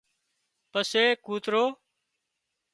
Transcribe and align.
پسي 0.71 1.05
ڪوترو 1.25 1.63